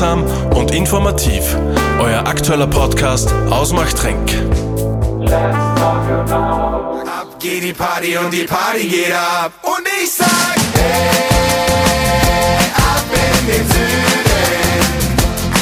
[0.00, 0.24] Unterhaltsam
[0.56, 1.54] und informativ.
[1.98, 4.32] Euer aktueller Podcast aus Machtrenk.
[7.06, 9.52] Ab geht die Party und die Party geht ab.
[9.60, 11.50] Und ich sag, hey,
[12.76, 14.88] ab in den Süden.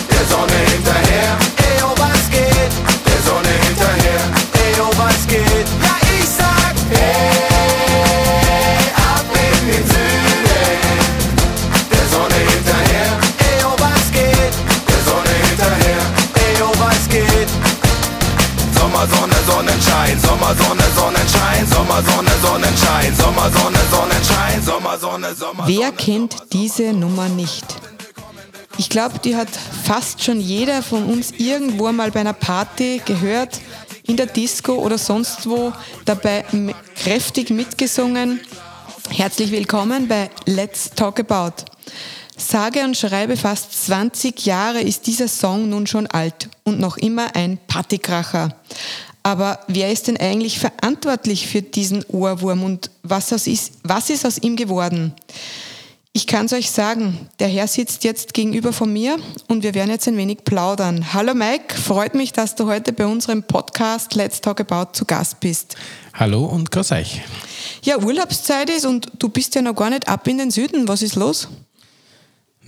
[0.09, 2.73] Der Sonne hinterher, ey, oh, was geht?
[3.07, 4.18] Der Sonne hinterher,
[19.49, 25.67] Sonnenschein, Sommer, Sonne, Sonnenschein, Sommer, Sonne, Sonnenschein, Sommer, Sonne, Sonnenschein, Sommer, Sonne, Sommer.
[25.67, 27.65] Wer kennt diese Nummer nicht?
[28.77, 29.49] Ich glaube, die hat
[29.85, 33.59] fast schon jeder von uns irgendwo mal bei einer Party gehört,
[34.03, 35.73] in der Disco oder sonst wo,
[36.05, 36.45] dabei
[36.95, 38.41] kräftig mitgesungen.
[39.09, 41.65] Herzlich willkommen bei Let's Talk About.
[42.37, 47.35] Sage und schreibe fast 20 Jahre ist dieser Song nun schon alt und noch immer
[47.35, 48.51] ein Partykracher.
[49.29, 54.39] Aber wer ist denn eigentlich verantwortlich für diesen Ohrwurm und was, ist, was ist aus
[54.39, 55.13] ihm geworden?
[56.15, 59.91] Ich kann es euch sagen, der Herr sitzt jetzt gegenüber von mir und wir werden
[59.91, 61.13] jetzt ein wenig plaudern.
[61.13, 65.41] Hallo Mike, freut mich, dass du heute bei unserem Podcast Let's Talk About zu Gast
[65.41, 65.77] bist.
[66.15, 67.21] Hallo und grüß euch.
[67.83, 70.89] Ja, Urlaubszeit ist und du bist ja noch gar nicht ab in den Süden.
[70.89, 71.49] Was ist los?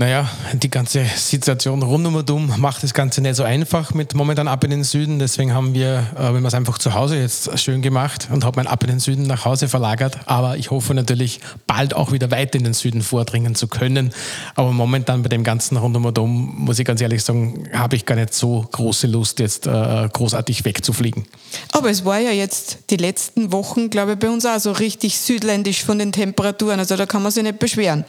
[0.00, 4.14] Naja, die ganze Situation rund um und um macht das Ganze nicht so einfach mit
[4.14, 5.18] momentan ab in den Süden.
[5.18, 8.56] Deswegen haben wir, äh, wenn wir es einfach zu Hause jetzt schön gemacht und habe
[8.56, 10.16] mein Ab in den Süden nach Hause verlagert.
[10.24, 14.14] Aber ich hoffe natürlich bald auch wieder weit in den Süden vordringen zu können.
[14.54, 17.94] Aber momentan bei dem ganzen rund um und um, muss ich ganz ehrlich sagen, habe
[17.94, 21.26] ich gar nicht so große Lust, jetzt äh, großartig wegzufliegen.
[21.72, 25.18] Aber es war ja jetzt die letzten Wochen, glaube ich, bei uns auch so richtig
[25.18, 26.78] südländisch von den Temperaturen.
[26.78, 28.06] Also da kann man sich nicht beschweren.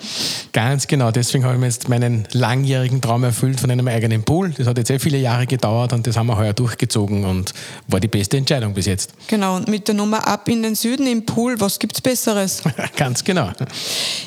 [0.53, 4.51] Ganz genau, deswegen habe ich mir jetzt meinen langjährigen Traum erfüllt von einem eigenen Pool.
[4.57, 7.53] Das hat jetzt sehr viele Jahre gedauert und das haben wir heuer durchgezogen und
[7.87, 9.13] war die beste Entscheidung bis jetzt.
[9.27, 12.63] Genau, und mit der Nummer ab in den Süden im Pool, was gibt's Besseres?
[12.95, 13.51] Ganz genau.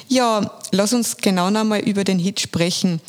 [0.08, 3.00] Ja, lass uns genau nochmal über den Hit sprechen.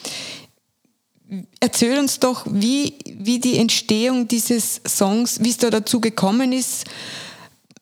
[1.59, 6.86] Erzähl uns doch, wie, wie die Entstehung dieses Songs, wie es da dazu gekommen ist,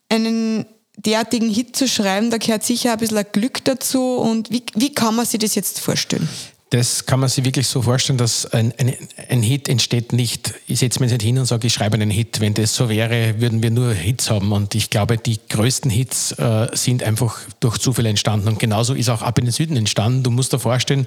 [0.10, 0.66] einen
[0.98, 2.30] derartigen Hit zu schreiben.
[2.30, 4.16] Da gehört sicher ein bisschen Glück dazu.
[4.16, 6.28] Und wie, wie kann man sich das jetzt vorstellen?
[6.74, 8.96] Das kann man sich wirklich so vorstellen, dass ein, ein,
[9.30, 12.40] ein Hit entsteht nicht, ich setze mich nicht hin und sage, ich schreibe einen Hit.
[12.40, 14.52] Wenn das so wäre, würden wir nur Hits haben.
[14.52, 18.48] Und ich glaube, die größten Hits äh, sind einfach durch Zufall entstanden.
[18.48, 20.24] Und genauso ist auch Ab in den Süden entstanden.
[20.24, 21.06] Du musst dir vorstellen,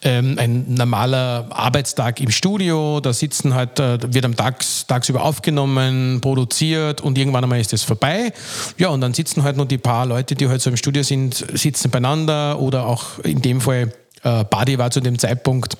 [0.00, 6.22] ähm, ein normaler Arbeitstag im Studio, da sitzen halt, äh, wird am Tags, tagsüber aufgenommen,
[6.22, 8.32] produziert und irgendwann einmal ist das vorbei.
[8.78, 11.44] Ja, und dann sitzen halt nur die paar Leute, die halt so im Studio sind,
[11.52, 13.92] sitzen beieinander oder auch in dem Fall
[14.24, 15.76] äh, Buddy war zu dem Zeitpunkt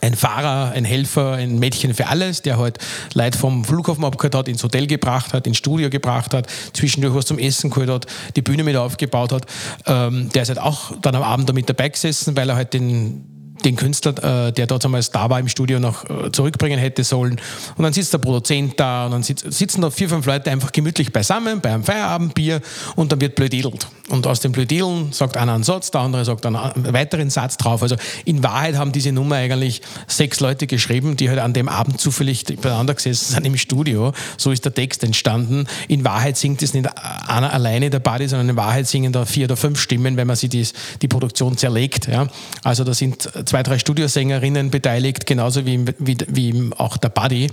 [0.00, 2.78] ein Fahrer, ein Helfer, ein Mädchen für alles, der halt
[3.14, 7.26] Leute vom Flughafen abgeholt hat, ins Hotel gebracht hat, ins Studio gebracht hat, zwischendurch was
[7.26, 9.46] zum Essen geholt hat, die Bühne mit aufgebaut hat.
[9.86, 13.30] Ähm, der ist halt auch dann am Abend damit dabei gesessen, weil er halt den
[13.64, 17.40] den Künstler, äh, der dort damals da war im Studio, noch äh, zurückbringen hätte sollen.
[17.76, 20.72] Und dann sitzt der Produzent da und dann sitz, sitzen da vier, fünf Leute einfach
[20.72, 22.60] gemütlich beisammen bei einem Feierabendbier
[22.96, 23.86] und dann wird blödedelt.
[24.10, 26.58] Und aus dem Blödedeln sagt einer einen Satz, der andere sagt einen
[26.92, 27.82] weiteren Satz drauf.
[27.82, 31.98] Also in Wahrheit haben diese Nummer eigentlich sechs Leute geschrieben, die halt an dem Abend
[31.98, 34.12] zufällig beieinander gesessen sind im Studio.
[34.36, 35.66] So ist der Text entstanden.
[35.88, 36.86] In Wahrheit singt es nicht
[37.26, 40.36] einer alleine der Buddy, sondern in Wahrheit singen da vier oder fünf Stimmen, wenn man
[40.36, 40.66] sich die,
[41.00, 42.06] die Produktion zerlegt.
[42.06, 42.26] Ja.
[42.62, 47.50] Also da sind zwei, drei Studiosängerinnen beteiligt, genauso wie, wie, wie auch der Buddy.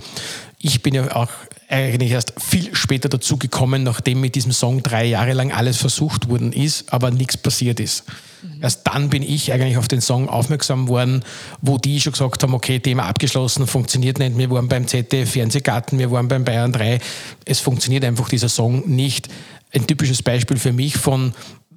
[0.64, 1.28] Ich bin ja auch
[1.68, 6.28] eigentlich erst viel später dazu gekommen, nachdem mit diesem Song drei Jahre lang alles versucht
[6.28, 8.04] worden ist, aber nichts passiert ist.
[8.42, 8.62] Mhm.
[8.62, 11.24] Erst dann bin ich eigentlich auf den Song aufmerksam worden,
[11.60, 14.38] wo die schon gesagt haben, okay, Thema abgeschlossen, funktioniert nicht.
[14.38, 17.00] Wir waren beim ZDF Fernsehgarten, wir waren beim Bayern 3.
[17.44, 19.28] Es funktioniert einfach dieser Song nicht.
[19.72, 21.34] Ein typisches Beispiel für mich von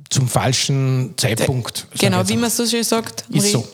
[0.10, 1.88] zum falschen Zeitpunkt.
[1.98, 3.26] Genau, wie man so schön sagt.
[3.30, 3.68] Ist so.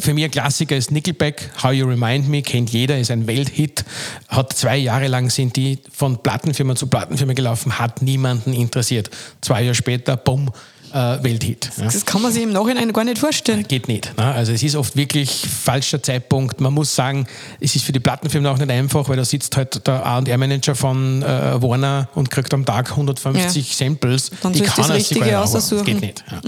[0.00, 3.84] Für mich ein Klassiker ist Nickelback, How You Remind Me, kennt jeder, ist ein Welthit.
[4.28, 9.10] Hat zwei Jahre lang sind die von Plattenfirma zu Plattenfirma gelaufen, hat niemanden interessiert.
[9.40, 10.50] Zwei Jahre später, bumm,
[10.92, 11.70] äh, Welthit.
[11.78, 13.66] Das kann man sich im Nachhinein gar nicht vorstellen.
[13.66, 14.16] Geht nicht.
[14.16, 14.24] Ne?
[14.24, 16.60] Also es ist oft wirklich falscher Zeitpunkt.
[16.60, 17.26] Man muss sagen,
[17.58, 21.22] es ist für die Plattenfirmen auch nicht einfach, weil da sitzt halt der A&R-Manager von
[21.22, 21.26] äh,
[21.60, 23.74] Warner und kriegt am Tag 150 Ja.
[23.86, 24.30] Samples.
[24.42, 25.78] Dann die kann das er sich Richtige nicht aussuchen.
[25.78, 26.24] Das geht nicht.
[26.30, 26.40] Ja.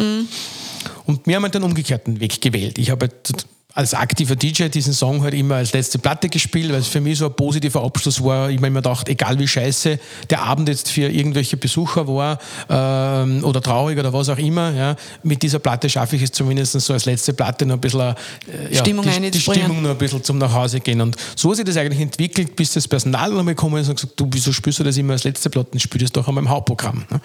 [1.07, 2.79] Und wir haben halt den umgekehrten Weg gewählt.
[2.79, 6.81] Ich habe halt als aktiver DJ diesen Song halt immer als letzte Platte gespielt, weil
[6.81, 8.49] es für mich so ein positiver Abschluss war.
[8.49, 9.99] Ich mir immer gedacht, egal wie scheiße
[10.31, 12.39] der Abend jetzt für irgendwelche Besucher war
[12.71, 16.73] ähm, oder traurig oder was auch immer, ja, mit dieser Platte schaffe ich es zumindest
[16.73, 18.15] so als letzte Platte noch ein bisschen äh,
[18.73, 21.03] ja, Stimmung die, die Stimmung noch ein bisschen zum nach Hause gehen.
[21.03, 24.19] Und so hat sich das eigentlich entwickelt, bis das Personal nochmal gekommen ist und gesagt,
[24.19, 25.79] du, wieso spielst du das immer als letzte Platte?
[25.79, 27.05] Spiel das doch einmal im Hauptprogramm.
[27.11, 27.21] Ne?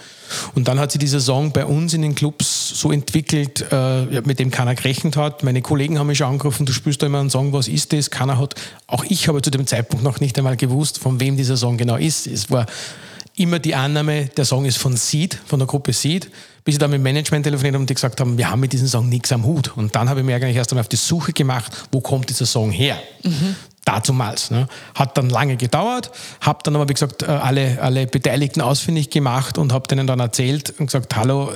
[0.53, 4.39] Und dann hat sich dieser Song bei uns in den Clubs so entwickelt, äh, mit
[4.39, 5.43] dem keiner gerechnet hat.
[5.43, 8.09] Meine Kollegen haben mich schon angerufen, du spielst da immer einen Song, was ist das?
[8.09, 8.55] Keiner hat,
[8.87, 11.95] auch ich habe zu dem Zeitpunkt noch nicht einmal gewusst, von wem dieser Song genau
[11.95, 12.27] ist.
[12.27, 12.65] Es war
[13.35, 16.29] immer die Annahme, der Song ist von Seed, von der Gruppe Seed,
[16.63, 18.87] bis ich dann mit Management telefoniert habe und die gesagt haben, wir haben mit diesem
[18.87, 19.75] Song nichts am Hut.
[19.75, 22.45] Und dann habe ich mir eigentlich erst einmal auf die Suche gemacht, wo kommt dieser
[22.45, 23.01] Song her?
[23.23, 23.55] Mhm.
[23.85, 24.51] Dazumals.
[24.51, 24.67] Ne?
[24.93, 29.57] Hat dann lange gedauert, habe dann aber, wie gesagt, äh, alle, alle Beteiligten ausfindig gemacht
[29.57, 31.51] und habe denen dann erzählt und gesagt, hallo,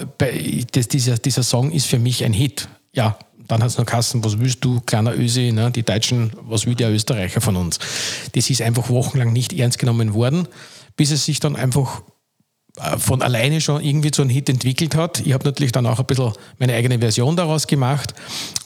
[0.72, 2.68] das, dieser, dieser Song ist für mich ein Hit.
[2.94, 3.18] Ja,
[3.48, 5.70] dann hat es noch Kassen, was willst du, kleiner Ösi, ne?
[5.70, 7.80] die Deutschen, was will der Österreicher von uns?
[8.34, 10.48] Das ist einfach wochenlang nicht ernst genommen worden,
[10.96, 12.02] bis es sich dann einfach
[12.78, 15.20] äh, von alleine schon irgendwie zu einem Hit entwickelt hat.
[15.26, 18.14] Ich habe natürlich dann auch ein bisschen meine eigene Version daraus gemacht.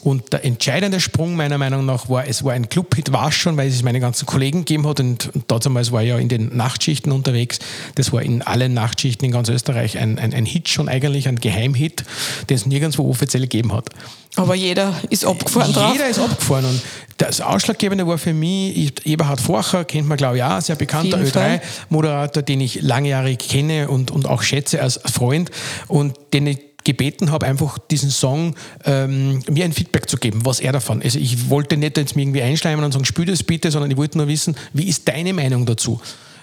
[0.01, 3.68] Und der entscheidende Sprung meiner Meinung nach war, es war ein Club-Hit, war schon, weil
[3.68, 5.01] es meine ganzen Kollegen gegeben hat.
[5.01, 7.60] Und, und damals war ich ja in den Nachtschichten unterwegs.
[7.96, 11.36] Das war in allen Nachtschichten in ganz Österreich ein, ein, ein Hit schon eigentlich, ein
[11.36, 12.06] Geheimhit,
[12.50, 13.90] den es nirgendwo offiziell gegeben hat.
[14.36, 15.92] Aber jeder ist abgefahren drauf.
[15.92, 16.66] Jeder ist abgefahren.
[16.66, 16.81] Und
[17.18, 22.42] das Ausschlaggebende war für mich, Eberhard Forcher, kennt man glaube ich auch, sehr bekannter Ö3-Moderator,
[22.42, 25.52] den ich lange Jahre kenne und, und auch schätze als Freund
[25.88, 28.56] und den ich gebeten habe, einfach diesen Song
[28.86, 31.02] ähm, mir ein Feedback zu geben, was er davon.
[31.02, 33.98] Also ich wollte nicht jetzt mir irgendwie einschleimen und sagen, spiel das bitte, sondern ich
[33.98, 36.02] wollte nur wissen, wie ist deine Meinung dazu?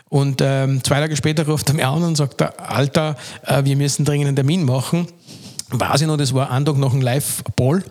[0.08, 4.04] Und ähm, zwei Tage später ruft er mir an und sagt, Alter, äh, wir müssen
[4.04, 5.08] dringend einen Termin machen
[5.70, 7.82] weiß ich noch, das war ein Tag nach einem Live-Ball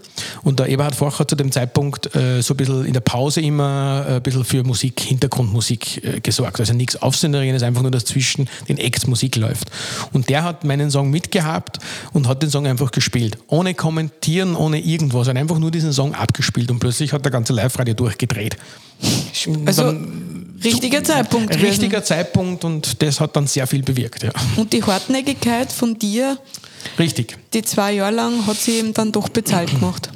[0.45, 3.41] und der Eberhard Forch hat zu dem Zeitpunkt äh, so ein bisschen in der Pause
[3.41, 6.59] immer äh, ein bisschen für Musik, Hintergrundmusik äh, gesorgt.
[6.59, 9.71] Also nichts Aufsehenerregendes, einfach nur, dass zwischen den Acts Musik läuft.
[10.13, 11.79] Und der hat meinen Song mitgehabt
[12.13, 13.39] und hat den Song einfach gespielt.
[13.47, 15.27] Ohne kommentieren, ohne irgendwas.
[15.27, 18.55] Und einfach nur diesen Song abgespielt und plötzlich hat der ganze Live-Radio durchgedreht.
[19.65, 21.59] Also dann, richtiger Zeitpunkt.
[21.59, 22.03] Richtiger.
[22.03, 24.21] Zeitpunkt und das hat dann sehr viel bewirkt.
[24.21, 24.31] Ja.
[24.57, 26.37] Und die Hartnäckigkeit von dir
[26.99, 27.35] Richtig.
[27.53, 30.11] Die zwei Jahre lang hat sie eben dann doch bezahlt gemacht.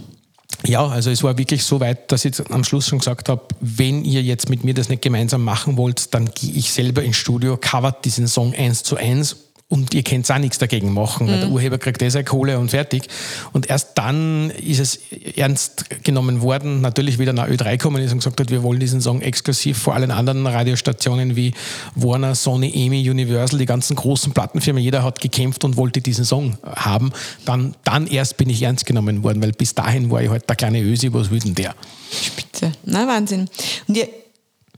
[0.66, 4.04] Ja, also es war wirklich so weit, dass ich am Schluss schon gesagt habe, wenn
[4.04, 7.58] ihr jetzt mit mir das nicht gemeinsam machen wollt, dann gehe ich selber ins Studio,
[7.58, 9.38] covert diesen Song eins zu eins
[9.72, 11.32] und ihr könnt auch nichts dagegen machen, mhm.
[11.32, 13.08] weil der Urheber kriegt eh seine Kohle und fertig.
[13.54, 15.00] Und erst dann ist es
[15.36, 19.00] ernst genommen worden, natürlich wieder nach Ö3 gekommen ist und gesagt hat, wir wollen diesen
[19.00, 21.54] Song exklusiv vor allen anderen Radiostationen wie
[21.94, 26.58] Warner, Sony, EMI, Universal, die ganzen großen Plattenfirmen, jeder hat gekämpft und wollte diesen Song
[26.64, 27.12] haben.
[27.46, 30.56] Dann, dann erst bin ich ernst genommen worden, weil bis dahin war ich halt der
[30.56, 31.76] kleine Ösi, was will denn der?
[32.12, 33.48] Spitze, na Wahnsinn.
[33.88, 34.10] Und ihr,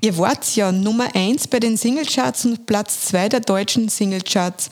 [0.03, 4.71] Ihr wart ja Nummer 1 bei den Singlecharts und Platz 2 der deutschen Singlecharts.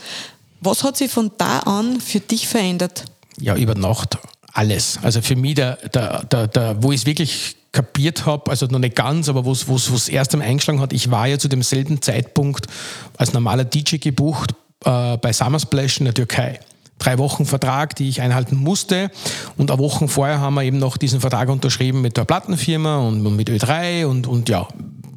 [0.60, 3.06] Was hat sich von da an für dich verändert?
[3.40, 4.18] Ja, über Nacht
[4.54, 4.98] alles.
[5.04, 8.80] Also für mich, der, der, der, der wo ich es wirklich kapiert habe, also noch
[8.80, 12.02] nicht ganz, aber wo es das erste Mal eingeschlagen hat, ich war ja zu demselben
[12.02, 12.66] Zeitpunkt
[13.16, 16.60] als normaler DJ gebucht äh, bei Summersplash in der Türkei
[17.00, 19.10] drei Wochen Vertrag, die ich einhalten musste.
[19.58, 23.24] Und eine Woche vorher haben wir eben noch diesen Vertrag unterschrieben mit der Plattenfirma und,
[23.36, 24.68] mit Ö3 und, und ja,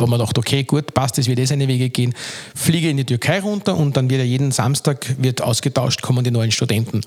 [0.02, 2.14] wo man dachte, okay, gut, passt, es wird eh seine Wege gehen,
[2.54, 6.30] fliege in die Türkei runter und dann wird ja jeden Samstag wird ausgetauscht, kommen die
[6.30, 7.00] neuen Studenten.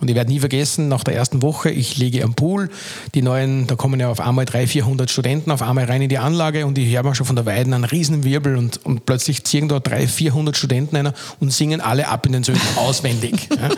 [0.00, 2.70] Und ich werde nie vergessen, nach der ersten Woche, ich liege am Pool,
[3.14, 6.18] die neuen, da kommen ja auf einmal 300, 400 Studenten auf einmal rein in die
[6.18, 9.44] Anlage und ich höre mal schon von der Weiden einen riesen Wirbel und, und plötzlich
[9.44, 13.48] ziehen da 300, 400 Studenten einer und singen alle ab in den Söhnen auswendig.
[13.50, 13.68] ja.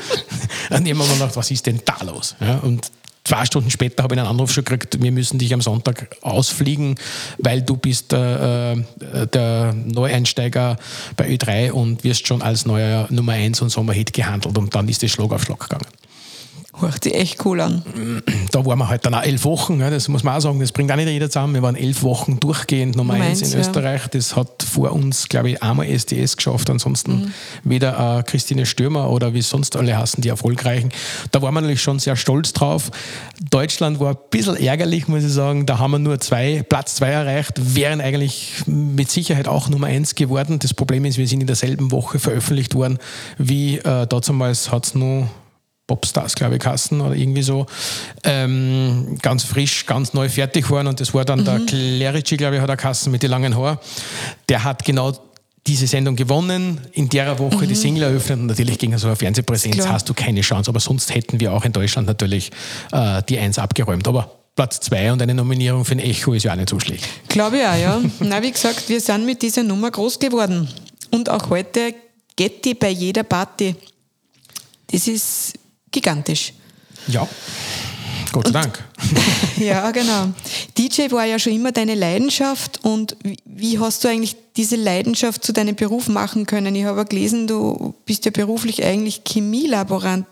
[0.70, 2.36] Dann haben wir gedacht, was ist denn da los?
[2.40, 2.58] Ja.
[2.58, 2.90] Und
[3.28, 6.96] zwei Stunden später habe ich einen Anruf schon gekriegt, wir müssen dich am Sonntag ausfliegen,
[7.38, 8.84] weil du bist äh, äh
[9.32, 10.76] der Neueinsteiger
[11.16, 15.02] bei Ö3 und wirst schon als neuer Nummer 1 und Sommerhit gehandelt und dann ist
[15.02, 15.86] das Schlag auf Schlag gegangen.
[16.80, 17.82] Hört sich echt cool an.
[18.52, 20.90] Da waren wir halt dann auch elf Wochen, das muss man auch sagen, das bringt
[20.92, 21.54] auch nicht jeder zusammen.
[21.54, 24.06] Wir waren elf Wochen durchgehend Nummer eins in Österreich.
[24.08, 27.32] Das hat vor uns, glaube ich, einmal SDS geschafft, ansonsten mhm.
[27.64, 30.90] weder äh, Christine Stürmer oder wie sonst alle hassen, die Erfolgreichen.
[31.32, 32.90] Da waren wir natürlich schon sehr stolz drauf.
[33.50, 35.66] Deutschland war ein bisschen ärgerlich, muss ich sagen.
[35.66, 40.14] Da haben wir nur zwei, Platz zwei erreicht, wären eigentlich mit Sicherheit auch Nummer eins
[40.14, 40.58] geworden.
[40.58, 42.98] Das Problem ist, wir sind in derselben Woche veröffentlicht worden,
[43.36, 45.28] wie äh, damals hat es nur
[45.88, 47.66] Popstars, glaube ich, Kassen oder irgendwie so,
[48.22, 51.44] ähm, ganz frisch, ganz neu fertig waren und das war dann mhm.
[51.44, 53.78] der Clerici, glaube ich, hat er Kassen mit den langen Haaren.
[54.48, 55.12] Der hat genau
[55.66, 57.68] diese Sendung gewonnen, in der Woche mhm.
[57.68, 61.14] die Single eröffnet und natürlich gegen so eine Fernsehpräsenz hast du keine Chance, aber sonst
[61.14, 62.50] hätten wir auch in Deutschland natürlich
[62.92, 64.06] äh, die Eins abgeräumt.
[64.06, 67.06] Aber Platz zwei und eine Nominierung für ein Echo ist ja auch nicht so schlecht.
[67.28, 68.00] Glaube ich auch, ja.
[68.20, 70.68] Na, wie gesagt, wir sind mit dieser Nummer groß geworden.
[71.10, 71.94] Und auch heute
[72.36, 73.74] geht die bei jeder Party.
[74.90, 75.54] Das ist
[75.90, 76.52] gigantisch.
[77.06, 77.26] Ja,
[78.32, 78.84] Gott sei Dank.
[79.58, 80.28] Ja, genau.
[80.76, 85.42] DJ war ja schon immer deine Leidenschaft und wie- wie hast du eigentlich diese Leidenschaft
[85.42, 86.76] zu deinem Beruf machen können?
[86.76, 90.26] Ich habe gelesen, du bist ja beruflich eigentlich Chemielaborant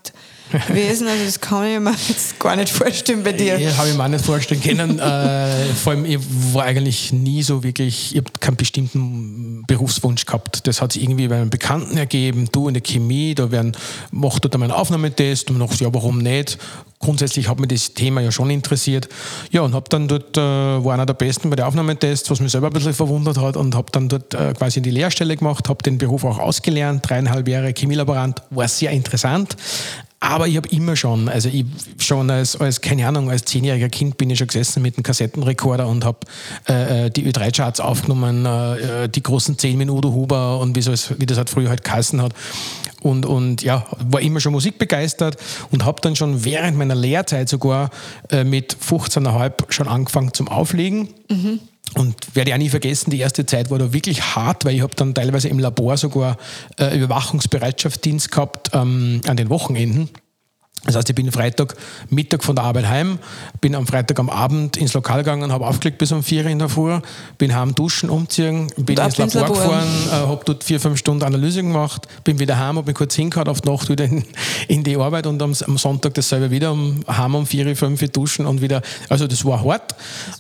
[0.51, 3.59] gewesen, also das kann ich mir jetzt gar nicht vorstellen bei dir.
[3.59, 4.99] Ja, habe ich mir auch nicht vorstellen können.
[4.99, 6.19] äh, vor allem, ich
[6.53, 10.67] war eigentlich nie so wirklich, ich habe keinen bestimmten Berufswunsch gehabt.
[10.67, 12.49] Das hat sich irgendwie bei einem Bekannten ergeben.
[12.53, 13.77] Du in der Chemie, da werden,
[14.11, 16.59] mach dort einmal einen Aufnahmetest und dachte, ja, warum nicht?
[16.99, 19.09] Grundsätzlich hat mich das Thema ja schon interessiert.
[19.51, 22.53] Ja, und habe dann dort, äh, war einer der Besten bei den Aufnahmetests, was mich
[22.53, 25.83] selber ein bisschen verwundert hat und habe dann dort äh, quasi die Lehrstelle gemacht, habe
[25.83, 29.57] den Beruf auch ausgelernt, dreieinhalb Jahre Chemielaborant, war sehr interessant.
[30.27, 31.65] Aber ich habe immer schon, also ich
[31.99, 35.87] schon als, als, keine Ahnung, als zehnjähriger Kind bin ich schon gesessen mit einem Kassettenrekorder
[35.87, 36.19] und habe
[36.69, 40.93] äh, äh, die Ö3-Charts aufgenommen, äh, äh, die großen 10 Minuten Huber und wie, so
[41.19, 42.33] wie das halt früher halt geheißen hat.
[43.03, 45.37] Und, und ja, war immer schon musikbegeistert
[45.71, 47.91] und habe dann schon während meiner Lehrzeit sogar
[48.31, 51.09] äh, mit 15,5 schon angefangen zum Auflegen.
[51.95, 54.95] Und werde auch nie vergessen, die erste Zeit war da wirklich hart, weil ich habe
[54.97, 56.37] dann teilweise im Labor sogar
[56.79, 60.11] äh, Überwachungsbereitschaftsdienst gehabt ähm, an den Wochenenden.
[60.87, 61.75] Das heißt, ich bin Freitag
[62.11, 63.19] Mittag von der Arbeit heim,
[63.61, 66.59] bin am Freitag am Abend ins Lokal gegangen, habe aufgelegt bis um 4 Uhr in
[66.59, 66.99] der Früh,
[67.39, 69.57] bin heim duschen, umziehen, bin ins Labor, Labor.
[69.57, 73.15] gefahren, äh, habe dort vier, fünf Stunden Analyse gemacht, bin wieder heim, habe mich kurz
[73.15, 74.25] hingehauen auf die Nacht wieder in,
[74.69, 78.01] in die Arbeit und am, am Sonntag dasselbe wieder, um, heim um 4 Uhr, 5
[78.03, 79.95] Uhr duschen und wieder, also das war hart.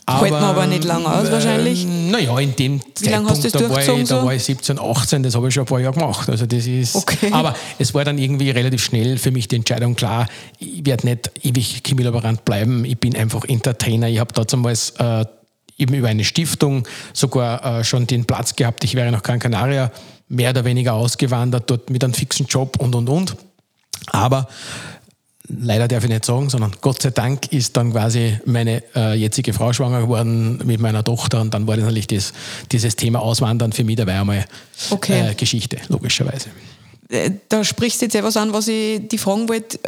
[0.08, 1.84] Hält man aber nicht lang aus, wahrscheinlich.
[1.86, 4.78] Naja, in dem Wie lange hast du das da war, ich, da war ich 17,
[4.78, 6.28] 18, das habe ich schon ein paar Jahre gemacht.
[6.30, 7.30] Also das ist, Okay.
[7.32, 11.30] aber es war dann irgendwie relativ schnell für mich die Entscheidung klar, ich werde nicht
[11.42, 14.08] ewig Chemielaborant bleiben, ich bin einfach Entertainer.
[14.08, 15.24] Ich habe damals äh,
[15.78, 19.90] eben über eine Stiftung sogar äh, schon den Platz gehabt, ich wäre nach Gran Canaria
[20.28, 23.36] mehr oder weniger ausgewandert, dort mit einem fixen Job und und und.
[24.08, 24.48] Aber
[25.48, 29.52] leider darf ich nicht sagen, sondern Gott sei Dank ist dann quasi meine äh, jetzige
[29.52, 32.32] Frau schwanger geworden mit meiner Tochter und dann war natürlich das,
[32.72, 34.44] dieses Thema Auswandern für mich dabei einmal
[34.90, 35.30] Okay.
[35.30, 36.48] äh, Geschichte, logischerweise.
[37.08, 39.78] Äh, Da sprichst du jetzt etwas an, was ich die fragen wollte.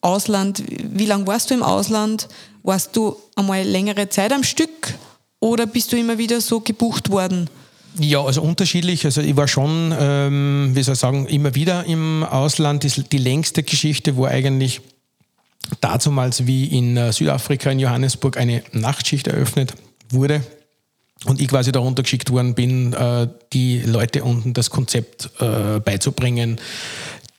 [0.00, 2.28] Ausland, wie lange warst du im Ausland?
[2.62, 4.94] Warst du einmal längere Zeit am Stück
[5.40, 7.48] oder bist du immer wieder so gebucht worden?
[7.98, 9.04] Ja, also unterschiedlich.
[9.04, 12.84] Also ich war schon, ähm, wie soll ich sagen, immer wieder im Ausland.
[12.84, 14.80] Die, die längste Geschichte war eigentlich
[15.80, 19.74] dazumals, wie in äh, Südafrika, in Johannesburg, eine Nachtschicht eröffnet
[20.10, 20.42] wurde.
[21.24, 26.60] Und ich quasi darunter geschickt worden bin, äh, die Leute unten das Konzept äh, beizubringen,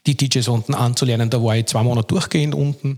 [0.05, 1.29] die DJs unten anzulernen.
[1.29, 2.97] Da war ich zwei Monate durchgehend unten.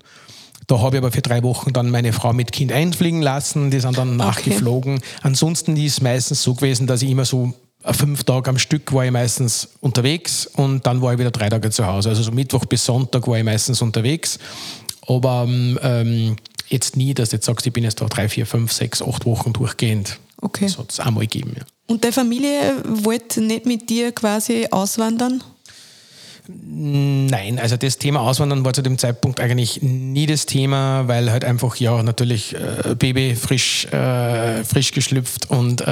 [0.67, 3.79] Da habe ich aber für drei Wochen dann meine Frau mit Kind einfliegen lassen, die
[3.79, 5.01] sind dann nachgeflogen.
[5.21, 9.05] Ansonsten ist es meistens so gewesen, dass ich immer so fünf Tage am Stück war
[9.05, 12.09] ich meistens unterwegs und dann war ich wieder drei Tage zu Hause.
[12.09, 14.39] Also so Mittwoch bis Sonntag war ich meistens unterwegs.
[15.07, 16.35] Aber ähm,
[16.67, 19.25] jetzt nie, dass du jetzt sagst, ich bin jetzt da drei, vier, fünf, sechs, acht
[19.25, 20.19] Wochen durchgehend.
[20.41, 20.65] Okay.
[20.65, 21.63] Das hat es einmal gegeben, ja.
[21.87, 25.43] Und deine Familie wollte nicht mit dir quasi auswandern?
[26.47, 31.45] Nein, also das Thema Auswandern war zu dem Zeitpunkt eigentlich nie das Thema, weil halt
[31.45, 35.85] einfach ja natürlich äh, Baby frisch, äh, frisch geschlüpft und äh,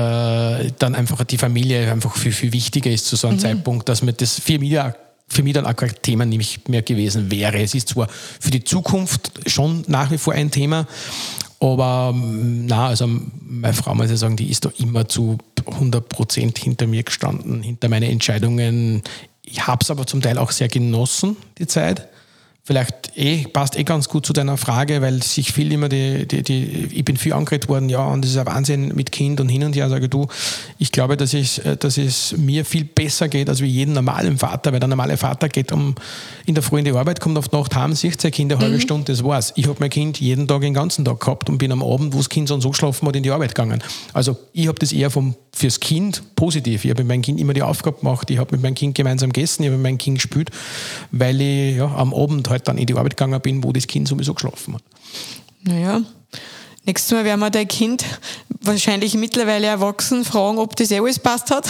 [0.80, 4.14] dann einfach die Familie einfach viel, viel wichtiger ist zu so einem Zeitpunkt, dass mir
[4.14, 4.78] das für mich,
[5.28, 7.62] für mich dann auch kein Thema nicht mehr gewesen wäre.
[7.62, 8.08] Es ist zwar
[8.40, 10.88] für die Zukunft schon nach wie vor ein Thema,
[11.60, 13.08] aber ähm, na, also
[13.42, 17.62] meine Frau muss ich sagen, die ist da immer zu 100 Prozent hinter mir gestanden,
[17.62, 19.04] hinter meine Entscheidungen.
[19.44, 22.08] Ich habe es aber zum Teil auch sehr genossen, die Zeit.
[22.64, 26.42] Vielleicht eh, passt eh ganz gut zu deiner Frage, weil sich viel immer die, die,
[26.42, 29.50] die ich bin viel angeredet worden, ja, und das ist ein Wahnsinn mit Kind und
[29.50, 30.28] hin und her, sage du,
[30.78, 34.38] ich glaube, dass, ich, äh, dass es mir viel besser geht als wie jedem normalen
[34.38, 35.96] Vater, weil der normale Vater geht um
[36.46, 38.62] in der Früh in die Arbeit, kommt auf die Nacht heim, sieht sein Kind eine
[38.62, 39.54] halbe Stunde, das war's.
[39.56, 42.18] Ich habe mein Kind jeden Tag den ganzen Tag gehabt und bin am Abend, wo
[42.18, 43.84] das Kind so geschlafen hat, in die Arbeit gegangen.
[44.14, 46.86] Also ich habe das eher vom, fürs Kind positiv.
[46.86, 49.32] Ich habe mit meinem Kind immer die Aufgabe gemacht, ich habe mit meinem Kind gemeinsam
[49.32, 50.50] gegessen, ich habe mit meinem Kind gespielt,
[51.12, 54.08] weil ich ja, am Abend halt dann in die Arbeit gegangen bin, wo das Kind
[54.08, 54.84] sowieso geschlafen hat.
[55.64, 56.02] Naja,
[56.86, 58.06] nächstes Mal werden wir dein Kind,
[58.62, 61.68] wahrscheinlich mittlerweile erwachsen, fragen, ob das eh alles passt hat.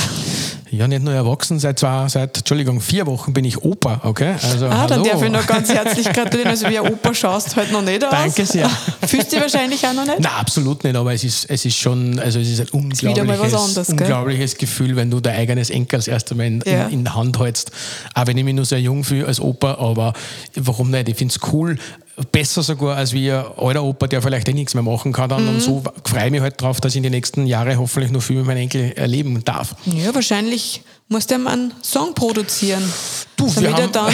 [0.71, 4.35] Ja, nicht nur erwachsen, seit zwei, seit, Entschuldigung, vier Wochen bin ich Opa, okay?
[4.43, 5.03] Also, Ah, dann hallo.
[5.03, 6.51] darf ich noch ganz herzlich gratulieren.
[6.51, 8.11] Also wie ein Opa schaust halt noch nicht aus.
[8.11, 8.69] Danke sehr.
[9.07, 10.19] Fühlst du dich wahrscheinlich auch noch nicht?
[10.19, 13.89] Nein, absolut nicht, aber es ist, es ist schon, also es ist ein unglaubliches, anderes,
[13.89, 16.85] unglaubliches Gefühl, wenn du dein eigenes Enkel das erste Mal in, Ja.
[16.85, 17.71] in, in der Hand hältst.
[18.13, 20.13] Auch wenn ich mich nur sehr jung fühle als Opa, aber
[20.55, 21.09] warum nicht?
[21.09, 21.77] Ich finde es cool
[22.31, 25.29] besser sogar als wie ein alter Opa, der vielleicht eh nichts mehr machen kann.
[25.29, 25.47] Dann.
[25.47, 28.21] Und so freue ich mich halt drauf, dass ich in den nächsten Jahren hoffentlich noch
[28.21, 29.75] viel mit meinen Enkel erleben darf.
[29.85, 32.83] Ja, wahrscheinlich musst du ihm einen Song produzieren,
[33.35, 34.13] Du, damit er dann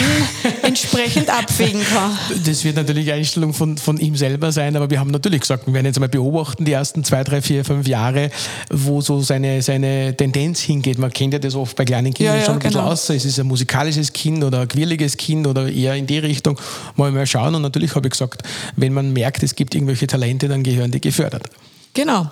[0.62, 2.16] entsprechend abwägen kann.
[2.46, 5.74] Das wird natürlich Einstellung von, von ihm selber sein, aber wir haben natürlich gesagt, wir
[5.74, 8.30] werden jetzt mal beobachten, die ersten zwei, drei, vier, fünf Jahre,
[8.70, 10.98] wo so seine, seine Tendenz hingeht.
[10.98, 12.92] Man kennt ja das oft bei kleinen Kindern Ja, ja, schon ein bisschen genau.
[12.92, 13.10] aus.
[13.10, 16.58] Es ist ein musikalisches Kind oder ein quirliges Kind oder eher in die Richtung.
[16.94, 17.54] Mal mal schauen.
[17.54, 18.42] Und natürlich habe ich gesagt,
[18.76, 21.50] wenn man merkt, es gibt irgendwelche Talente, dann gehören die gefördert.
[21.92, 22.30] Genau.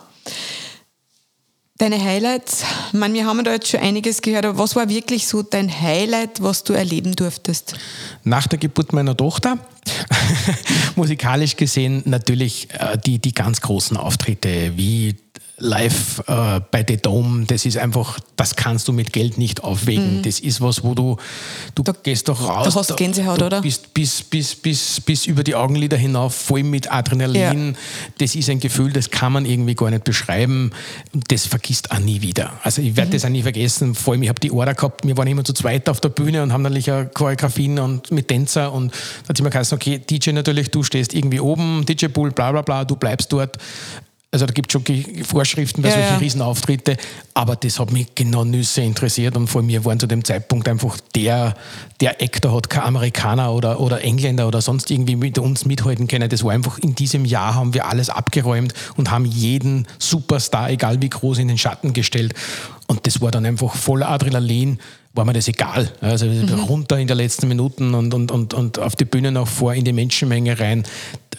[1.78, 5.42] Deine Highlights, meine, wir haben da jetzt schon einiges gehört, aber was war wirklich so
[5.42, 7.74] dein Highlight, was du erleben durftest?
[8.22, 9.58] Nach der Geburt meiner Tochter,
[10.94, 15.16] musikalisch gesehen, natürlich äh, die, die ganz großen Auftritte wie
[15.58, 20.22] live äh, bei The Dome, das ist einfach, das kannst du mit Geld nicht aufwägen.
[20.22, 21.16] Das ist was, wo du,
[21.76, 22.66] du gehst doch raus.
[22.66, 22.70] Mhm.
[22.70, 23.60] da hast du Gänsehaut, du oder?
[23.62, 27.76] Bist bis, bis, bis, bis über die Augenlider hinauf, voll mit Adrenalin.
[28.18, 30.72] Das ist ein Gefühl, das kann man irgendwie gar nicht beschreiben.
[31.28, 32.54] Das vergisst auch nie wieder.
[32.62, 32.96] Also ich Mhm.
[32.96, 33.94] werde das auch nie vergessen.
[33.94, 36.42] Vor allem, ich habe die Order gehabt, wir waren immer zu zweit auf der Bühne
[36.42, 38.92] und haben natürlich auch Choreografien und mit Tänzer und
[39.22, 42.84] da hat immer geheißen, okay, DJ natürlich, du stehst irgendwie oben, DJ-Pool, bla bla bla,
[42.84, 43.56] du bleibst dort.
[44.34, 46.16] Also da gibt es schon Vorschriften bei Ja, solchen ja.
[46.16, 46.96] Riesenauftritte,
[47.34, 50.98] aber das hat mich genau Nüsse interessiert und vor mir waren zu dem Zeitpunkt einfach
[51.14, 51.54] der,
[52.00, 56.28] der Actor hat kein Amerikaner oder, oder Engländer oder sonst irgendwie mit uns mithalten können.
[56.28, 61.00] Das war einfach in diesem Jahr haben wir alles abgeräumt und haben jeden Superstar, egal
[61.00, 62.34] wie groß, in den Schatten gestellt.
[62.88, 64.80] Und das war dann einfach voller Adrenalin,
[65.14, 65.90] war mir das egal.
[66.00, 66.26] Also
[66.68, 69.84] runter in der letzten Minuten und, und, und, und auf die Bühne noch vor, in
[69.84, 70.84] die Menschenmenge rein.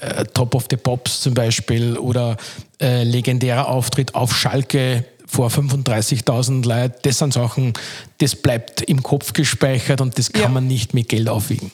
[0.01, 2.37] Äh, Top of the Pops zum Beispiel oder
[2.81, 6.95] äh, legendärer Auftritt auf Schalke vor 35.000 Leuten.
[7.01, 7.73] Das sind Sachen,
[8.19, 10.49] das bleibt im Kopf gespeichert und das kann Ja.
[10.49, 11.71] man nicht mit Geld aufwiegen.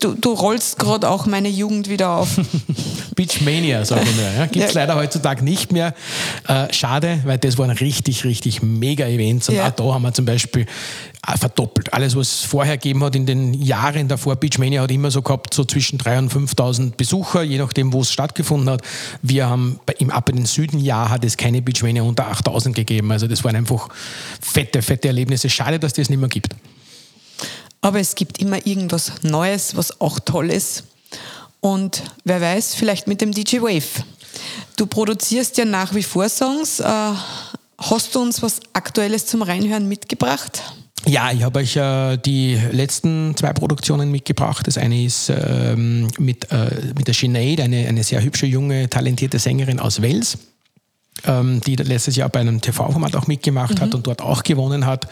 [0.00, 2.28] Du, du rollst gerade auch meine Jugend wieder auf.
[3.16, 4.24] Beachmania, sage ich nur.
[4.26, 4.46] Ja.
[4.52, 4.80] Gibt es Ja.
[4.82, 5.94] leider heutzutage nicht mehr.
[6.46, 9.48] Äh, schade, weil das waren richtig, richtig mega Events.
[9.48, 9.68] Und Ja.
[9.68, 10.66] auch da haben wir zum Beispiel
[11.26, 11.94] äh, verdoppelt.
[11.94, 15.54] Alles, was es vorher gegeben hat in den Jahren davor, Beachmania hat immer so gehabt,
[15.54, 18.82] so zwischen 3.000 und 5.000 Besucher, je nachdem, wo es stattgefunden hat.
[19.22, 23.10] Wir haben im Ab in den Süden-Jahr hat es keine Beachmania unter 8.000 gegeben.
[23.10, 23.88] Also das waren einfach
[24.42, 25.48] fette, fette Erlebnisse.
[25.48, 26.54] Schade, dass das nicht mehr gibt.
[27.86, 30.82] Aber es gibt immer irgendwas Neues, was auch toll ist.
[31.60, 34.02] Und wer weiß, vielleicht mit dem DJ Wave.
[34.74, 36.80] Du produzierst ja nach wie vor Songs.
[36.80, 36.84] Äh,
[37.78, 40.64] hast du uns was Aktuelles zum Reinhören mitgebracht?
[41.06, 44.66] Ja, ich habe euch äh, die letzten zwei Produktionen mitgebracht.
[44.66, 49.38] Das eine ist ähm, mit, äh, mit der Sinead, eine, eine sehr hübsche, junge, talentierte
[49.38, 50.38] Sängerin aus Wales,
[51.24, 55.08] ähm, die letztes Jahr bei einem TV-Format auch mitgemacht hat und dort auch gewonnen hat.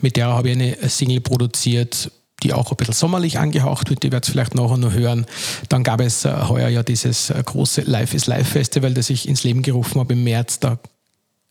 [0.00, 2.10] Mit der habe ich eine Single produziert,
[2.42, 4.02] die auch ein bisschen sommerlich angehaucht wird.
[4.02, 5.26] Die werdet ihr vielleicht nachher noch hören.
[5.68, 9.28] Dann gab es äh, heuer ja dieses äh, große Life is Life Festival, das ich
[9.28, 10.60] ins Leben gerufen habe im März.
[10.60, 10.78] Da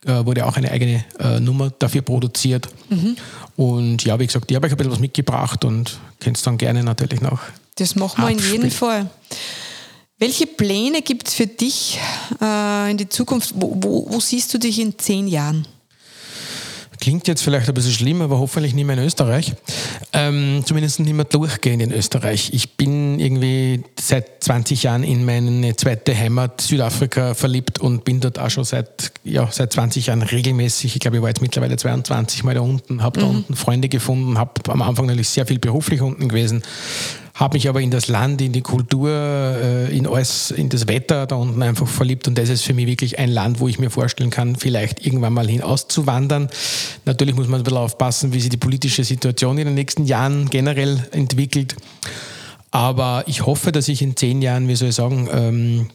[0.04, 2.68] äh, wurde auch eine eigene äh, Nummer dafür produziert.
[3.56, 6.58] Und ja, wie gesagt, ich habe euch ein bisschen was mitgebracht und könnt es dann
[6.58, 7.40] gerne natürlich noch.
[7.76, 9.10] Das machen wir in jedem Fall.
[10.18, 12.00] Welche Pläne gibt es für dich
[12.40, 13.52] äh, in die Zukunft?
[13.54, 15.66] Wo, wo, wo siehst du dich in zehn Jahren?
[16.98, 19.52] Klingt jetzt vielleicht ein bisschen schlimm, aber hoffentlich nicht mehr in Österreich.
[20.14, 22.50] Ähm, zumindest nicht mehr durchgehend in Österreich.
[22.54, 28.38] Ich bin irgendwie seit 20 Jahren in meine zweite Heimat Südafrika verliebt und bin dort
[28.38, 30.94] auch schon seit, ja, seit 20 Jahren regelmäßig.
[30.94, 34.38] Ich glaube, ich war jetzt mittlerweile 22 Mal da unten, habe da unten Freunde gefunden,
[34.38, 36.62] habe am Anfang natürlich sehr viel beruflich unten gewesen,
[37.36, 41.26] habe mich aber in das Land, in die Kultur, äh, in alles, in das Wetter
[41.26, 43.90] da unten einfach verliebt und das ist für mich wirklich ein Land, wo ich mir
[43.90, 46.48] vorstellen kann, vielleicht irgendwann mal hin auszuwandern.
[47.04, 50.48] Natürlich muss man ein bisschen aufpassen, wie sich die politische Situation in den nächsten Jahren
[50.48, 51.76] generell entwickelt.
[52.70, 55.86] Aber ich hoffe, dass ich in zehn Jahren, wie soll ich sagen, ähm,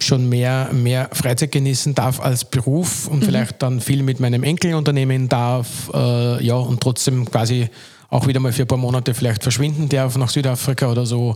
[0.00, 4.74] schon mehr, mehr Freizeit genießen darf als Beruf und vielleicht dann viel mit meinem Enkel
[4.74, 7.68] unternehmen darf, äh, ja, und trotzdem quasi
[8.14, 11.34] auch wieder mal für ein paar Monate vielleicht verschwinden darf nach Südafrika oder so.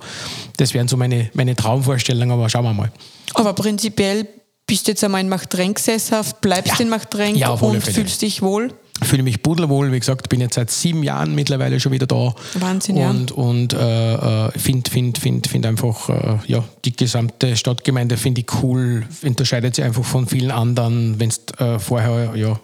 [0.59, 2.93] Das wären so meine, meine Traumvorstellungen, aber schauen wir mal.
[3.35, 4.27] Aber prinzipiell
[4.67, 6.81] bist du jetzt einmal in Machtrenk sesshaft, bleibst Ja.
[6.85, 7.95] in Machtrenk Ja, und Fälle.
[7.95, 8.73] fühlst dich wohl.
[9.03, 9.93] fühle mich pudelwohl.
[9.93, 12.35] Wie gesagt, bin jetzt seit sieben Jahren mittlerweile schon wieder da.
[12.55, 13.09] Wahnsinn, ja.
[13.11, 18.47] Und, und äh, finde find, find, find einfach, äh, ja, die gesamte Stadtgemeinde finde ich
[18.63, 21.19] cool, unterscheidet sich einfach von vielen anderen.
[21.21, 22.57] Wenn du äh, vorher, ja, äh,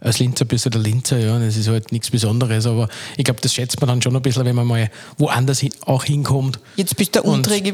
[0.00, 3.40] als Linzer bist du der Linzer, ja, das ist halt nichts Besonderes, aber ich glaube,
[3.40, 6.58] das schätzt man dann schon ein bisschen, wenn man mal woanders hin, auch hinkommt.
[6.76, 7.28] Jetzt bist du ein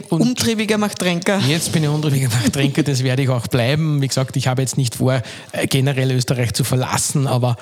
[0.08, 1.40] untriebiger Machtränker.
[1.40, 4.02] Jetzt bin ich untriebiger Machtränker, das werde ich auch bleiben.
[4.02, 7.56] Wie gesagt, ich habe jetzt nicht vor, äh, generell Österreich zu verlassen, aber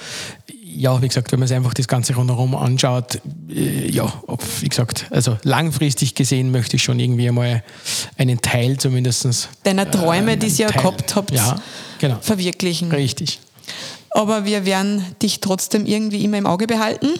[0.76, 4.12] ja, wie gesagt, wenn man sich einfach das Ganze rundherum anschaut, äh, ja,
[4.60, 7.62] wie gesagt, also langfristig gesehen möchte ich schon irgendwie einmal
[8.18, 9.48] einen Teil zumindest.
[9.62, 11.60] Deiner Träume, äh, die ihr ja gehabt habt, ja,
[11.98, 12.18] genau.
[12.20, 12.90] verwirklichen.
[12.90, 13.40] Richtig
[14.14, 17.10] aber wir werden dich trotzdem irgendwie immer im Auge behalten.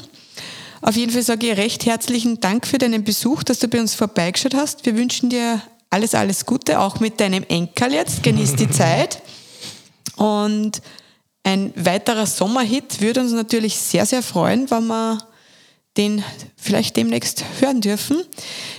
[0.80, 3.94] Auf jeden Fall sage ich recht herzlichen Dank für deinen Besuch, dass du bei uns
[3.94, 4.86] vorbeigeschaut hast.
[4.86, 8.22] Wir wünschen dir alles, alles Gute, auch mit deinem Enkel jetzt.
[8.22, 9.20] Genieß die Zeit.
[10.16, 10.80] Und
[11.42, 15.18] ein weiterer Sommerhit würde uns natürlich sehr, sehr freuen, wenn wir
[15.96, 16.22] den
[16.56, 18.22] vielleicht demnächst hören dürfen.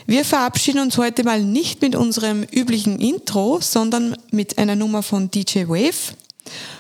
[0.06, 5.32] Wir verabschieden uns heute mal nicht mit unserem üblichen Intro, sondern mit einer Nummer von
[5.32, 6.16] DJ Wave.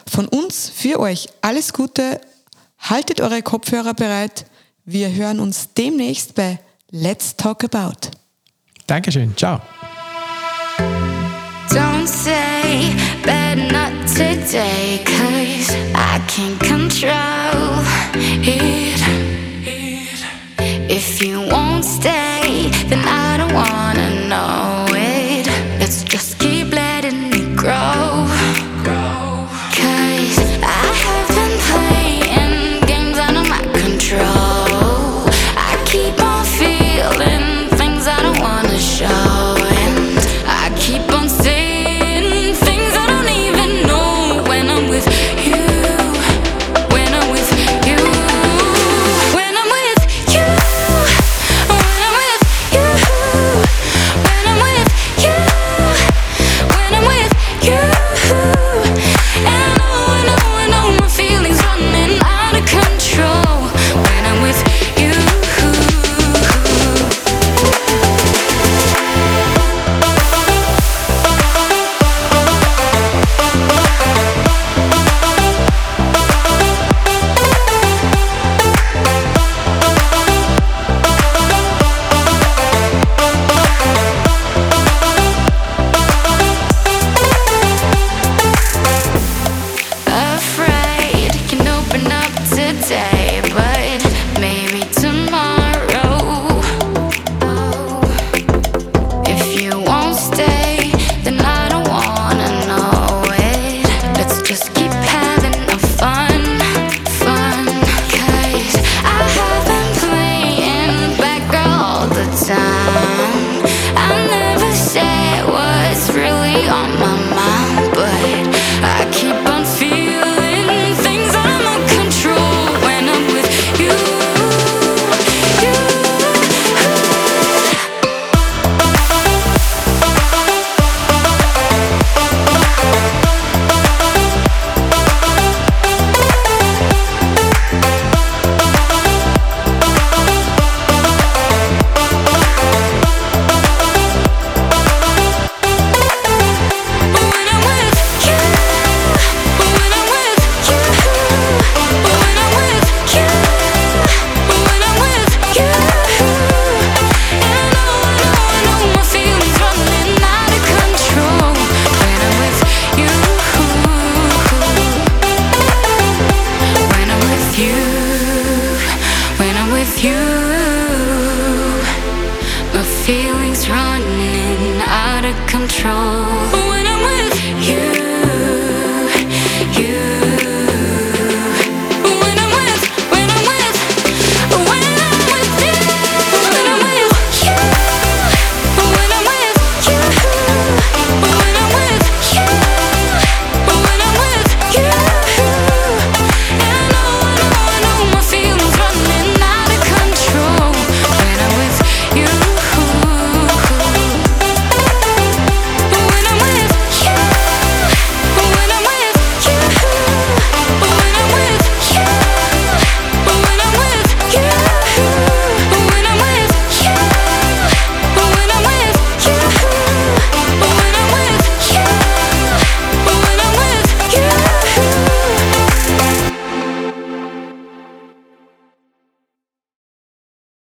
[0.07, 2.21] Von uns für euch alles Gute,
[2.79, 4.45] haltet eure Kopfhörer bereit.
[4.85, 6.59] Wir hören uns demnächst bei
[6.91, 8.11] Let's Talk About.
[8.87, 9.59] Dankeschön, ciao.
[11.69, 17.83] Don't say bad not today, cause I can't control
[18.43, 18.94] it.